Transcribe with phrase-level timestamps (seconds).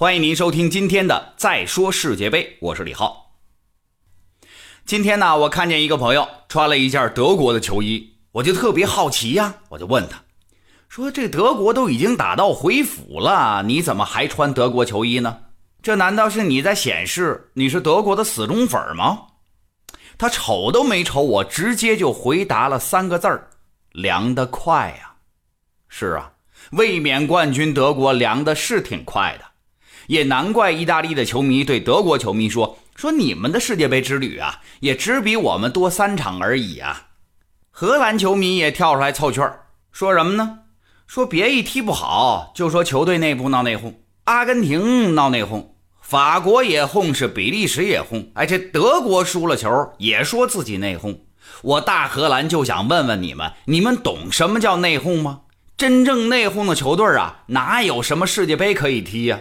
[0.00, 3.32] 欢迎您收听今天的《再说世界杯》，我是李浩。
[4.86, 10.22] 今天呢，我看见一个朋友穿了一件德国的球衣，我就特别好奇呀，我就问他，
[10.88, 15.36] 说这德国都已经打道回府了，你怎么还穿德国球衣呢？
[15.82, 19.26] 这难道是你在显示你是德国的死忠粉吗？
[20.16, 23.50] 他瞅都没瞅我，直接就回答了三个字儿：
[23.90, 25.16] 凉得快呀！
[25.88, 26.30] 是啊，
[26.70, 29.47] 卫冕冠军德国凉的是挺快的。
[30.08, 37.08] 也难怪意大利的球迷对德国球迷说：“说你们的世界杯之旅啊，也只比我们多三场而已啊。”
[37.70, 40.60] 荷兰球迷也跳出来凑趣儿，说什么呢？
[41.06, 43.94] 说别一踢不好就说球队内部闹内讧，
[44.24, 45.66] 阿根廷闹内讧，
[46.00, 51.18] 法国也哄，是比利时也哄，哎，这德国输了球也说自己内讧。
[51.62, 55.42] 我大荷兰就想问问你们，你们懂什么叫内讧吗？
[55.76, 59.38] 真正内讧的球队啊，哪有什么世界杯可以踢呀？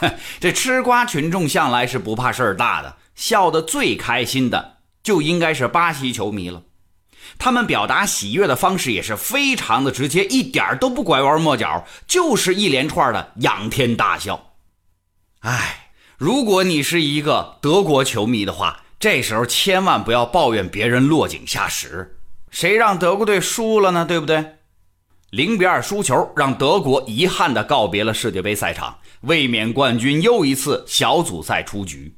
[0.40, 6.62] 这吃瓜群众向来是不怕事儿大的，笑得最开心的就应该是巴西球迷了。
[7.38, 14.52] 他们表达喜悦的方式也是非常的直接，一点都不拐弯抹角，就是一连串的仰天大笑。
[15.40, 22.18] 哎，如果你是一个德国球迷的话，这时候千万不要抱怨别人落井下石，
[22.50, 24.04] 谁让德国队输了呢？
[24.04, 24.56] 对不对？
[25.30, 28.98] 零比二输球，让德国遗憾地告别了世界杯赛场。
[29.22, 32.14] 卫冕冠军又一次小组赛出局，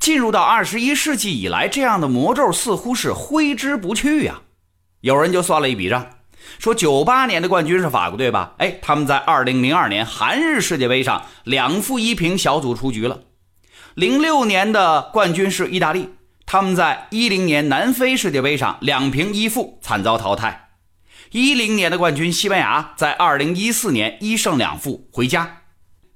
[0.00, 4.42] 进入到二十一世纪以来，这样的魔咒似乎是挥之不去呀。
[5.00, 6.10] 有人就算了一笔账，
[6.58, 8.54] 说九八年的冠军是法国队吧？
[8.58, 13.20] 哎，他们在二零零二年韩日世界杯上两负一平，小组出局了。
[13.94, 16.10] 零六年的冠军是意大利，
[16.44, 20.70] 他们在一零年南非世界杯上两平一负，惨遭淘汰。
[21.30, 25.62] 一零年的冠军西班牙在二零一四年一胜两负回家。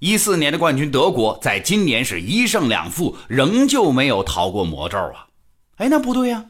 [0.01, 5.29] 一四年的冠军德国，在今年是一胜两负，仍旧没有逃过魔咒啊！
[5.77, 6.47] 哎，那不对呀，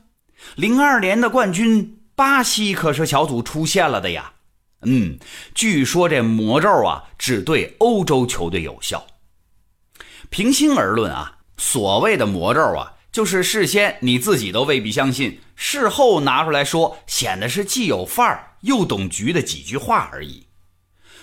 [0.54, 4.34] 零二年的冠军巴西可是小组出线了的呀。
[4.82, 5.18] 嗯，
[5.52, 9.04] 据说这魔咒啊，只对欧洲球队有效。
[10.28, 20.46] 平心而论啊，所谓的魔咒啊，就是事先你自己都未必相信，事后拿出来说，显得是既有范儿又懂局的几句话而已。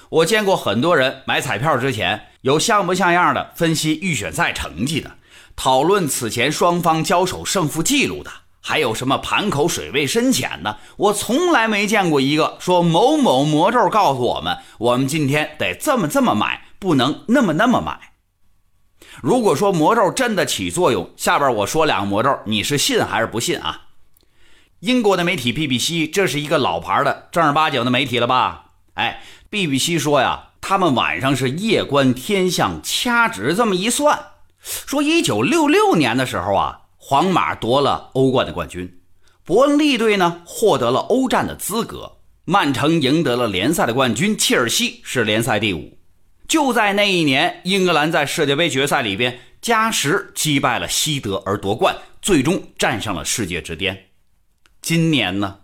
[0.10, 5.18] 我见过很多人买彩票之前有像不像样的分析预选赛成绩的，
[5.56, 8.32] 讨论此前双方交手胜负记录的，
[8.62, 10.78] 还有什么盘口水位深浅的。
[10.96, 18.14] 我从来没见过一个说某某魔咒告诉我们，我们今天得这么这么买，不能那么那么买。
[19.22, 23.82] 如果说魔咒真的起作用，下边我说两个魔咒，你是信还是不信啊？
[24.82, 28.66] 英国的媒体 BBC，这是一个老牌的正儿八经的媒体了吧？
[28.98, 29.24] 哎。
[29.50, 34.20] BBC 说呀，他们晚上是夜观天象，掐指这么一算，
[34.60, 39.00] 说一九六六年的时候啊，皇马夺了欧冠的冠军，
[39.46, 45.98] 伯恩利队呢获得了欧战的资格，曼城赢得了联赛的冠军，切尔西是联赛第五。
[46.46, 54.08] 就在那一年，英格兰在世界杯决赛里边加时击败了西德而夺冠，最终站上了世界之巅。
[54.82, 55.60] 今年呢？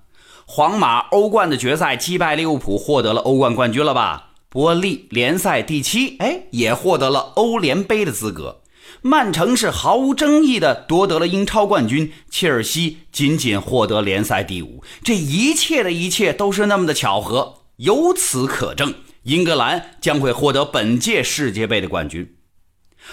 [0.46, 4.32] 皇马欧冠的决赛击败利物浦，获得了欧冠冠军了吧？
[4.50, 8.62] 伯恩利联赛第七，哎，也获得了欧联杯的资格。
[9.02, 14.84] 曼城是毫无争议的夺得了英超冠军，切尔西仅仅获得联赛第五。
[15.04, 17.62] 这一切的一切都是那么的巧合。
[17.78, 18.94] 由此可证，
[19.24, 22.36] 英格兰将会获得本届世界杯的冠军。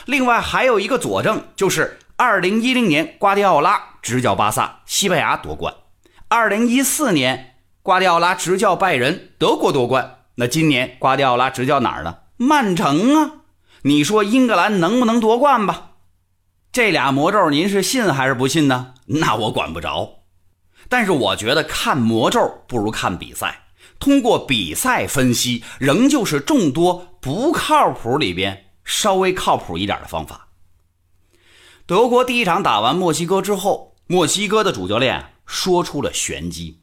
[0.05, 5.75] 另外还有一个佐证，就是2010年瓜迪奥拉执教巴萨，西班牙夺冠。
[6.33, 10.19] 二零一四年，瓜迪奥拉执教拜仁，德国夺冠。
[10.37, 12.19] 那今年瓜迪奥拉执教哪儿呢？
[12.37, 13.33] 曼城啊！
[13.83, 15.95] 你说英格兰能不能夺冠吧？
[16.71, 18.95] 这俩魔咒您是信还是不信呢？
[19.07, 20.21] 那我管不着。
[20.89, 23.63] 但是我觉得看魔咒不如看比赛，
[23.99, 30.47] 通过比赛分析，仍旧是众多不靠谱里边稍微靠谱一点的方法。
[31.87, 35.25] 德国第一场打完墨西哥之后，墨西哥的主教练。
[35.51, 36.79] 说出了玄机，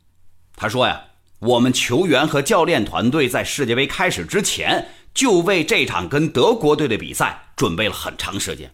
[0.58, 1.02] 他说呀，
[1.40, 8.70] 我们球员和教练团队在世界杯开始之前就为这场跟德国队的比赛准备了很长时间，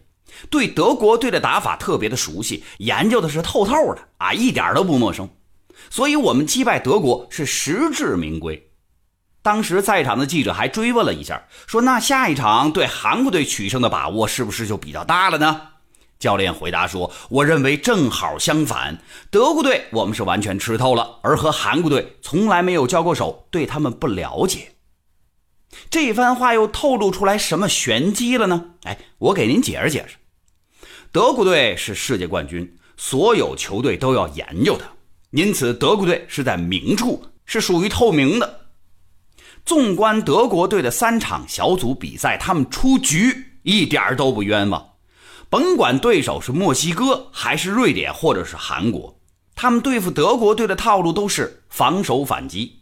[0.50, 5.30] 对德国队的打法特别的熟悉，研究的是透透的啊，一点都不陌生，
[5.88, 8.68] 所以我们击败德国是实至名归。
[9.42, 15.68] 当时在场的记者还追问了一下，说那下一场对韩国队取胜的把握是不是就比较大了呢？
[16.24, 18.96] 教练回答说：“我认为正好相反，
[19.30, 24.72] 德国队我们是完全吃透了，而和韩国队从来没有交过手，对他们不了解。”
[25.90, 28.70] 这番话又透露出来什么玄机了呢？
[28.84, 30.16] 哎，我给您解释解释。
[31.12, 34.90] 德国队是世界冠军，所有球队都要研究他，
[35.32, 38.60] 因此德国队是在明处，是属于透明的。
[39.66, 44.93] 纵观德国队的三场小组比赛，他们出局一点都不冤枉。
[45.54, 49.20] 甭管对手是墨西哥还是瑞典或者是韩国，
[49.54, 52.80] 他们对付德国队的套路都是防守反击。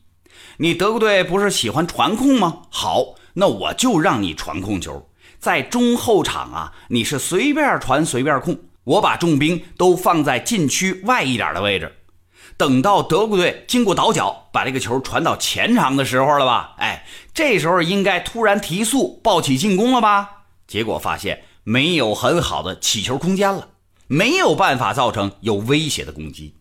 [0.56, 2.62] 你德国队不是喜欢传控吗？
[2.70, 5.06] 好，那我就让你传控球，
[5.38, 11.94] 在中后场啊，你是随便传随便控，我把重兵都放在禁区外一点的位置。
[12.56, 16.74] 等到德国队经过倒脚，把这个球传到前场的时候了吧？
[16.78, 17.04] 哎，
[17.34, 20.44] 这时候应该突然提速，抱起进攻了吧？
[20.66, 23.68] 结果发现没有很好的起球空间了，
[24.06, 26.56] 没有办法造成有威胁的攻击。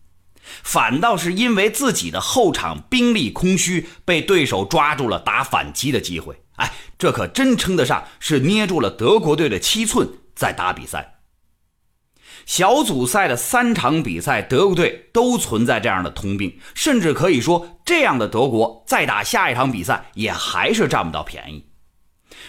[0.62, 6.42] 反倒是因为自己的后场兵力空虚，被对手抓住了打反击的机会。
[6.56, 11.20] 哎，这可真称得上是捏住了德国队的七寸在打比赛。
[12.44, 21.64] 小组赛的三场比赛，德国队都存在这样的通病，甚至可以说，这样的德国再打下一场比赛也还是占不到便宜。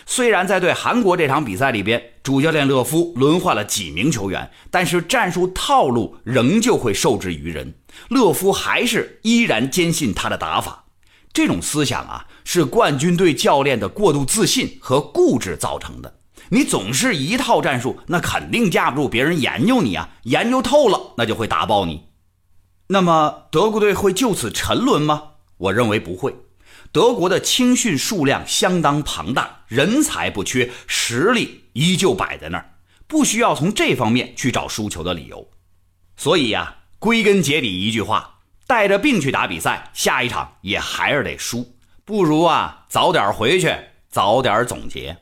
[0.06, 7.74] 虽然在对韩国这场比赛里边，主教练勒夫轮换了几名球员，但是战术套路仍旧会受制于人。
[8.10, 10.86] 勒夫还是依然坚信他的打法，
[11.32, 16.20] 这种思想啊，是冠军队教练的过度自信和固执造成的。
[16.50, 20.10] 你总是一套战术，那肯定架不住别人研究你啊！
[20.24, 22.04] 研究透了，那就会打爆你。
[22.88, 25.24] 那么德国队会就此沉沦吗？
[25.58, 26.36] 我认为不会。
[26.92, 32.76] 德国的青训数量相当庞大，人才不缺，实力依旧摆在那儿，
[33.08, 35.50] 不需要从这方面去找输球的理由。
[36.16, 36.78] 所以呀。
[37.04, 38.36] 归根结底一句话，
[38.66, 41.76] 带着病去打比赛，下一场也还是得输，
[42.06, 43.76] 不如啊早点回去，
[44.10, 45.18] 早点总结。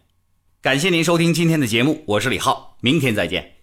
[0.61, 3.60] 感谢您收听今天的节目，我是李浩，明天再见。